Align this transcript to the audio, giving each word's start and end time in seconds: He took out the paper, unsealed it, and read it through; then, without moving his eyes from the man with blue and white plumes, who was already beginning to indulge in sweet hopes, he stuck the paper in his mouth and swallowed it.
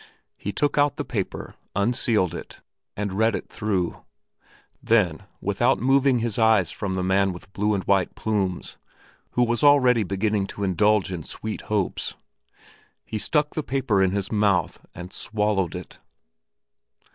He 0.35 0.51
took 0.51 0.79
out 0.79 0.95
the 0.97 1.05
paper, 1.05 1.53
unsealed 1.75 2.33
it, 2.33 2.59
and 2.97 3.13
read 3.13 3.35
it 3.35 3.49
through; 3.49 4.03
then, 4.81 5.25
without 5.39 5.77
moving 5.79 6.17
his 6.17 6.39
eyes 6.39 6.71
from 6.71 6.95
the 6.95 7.03
man 7.03 7.31
with 7.33 7.53
blue 7.53 7.75
and 7.75 7.83
white 7.83 8.15
plumes, 8.15 8.77
who 9.33 9.43
was 9.43 9.63
already 9.63 10.01
beginning 10.01 10.47
to 10.47 10.63
indulge 10.63 11.11
in 11.11 11.21
sweet 11.21 11.61
hopes, 11.69 12.15
he 13.05 13.19
stuck 13.19 13.53
the 13.53 13.61
paper 13.61 14.01
in 14.01 14.09
his 14.09 14.31
mouth 14.31 14.83
and 14.95 15.13
swallowed 15.13 15.75
it. 15.75 15.99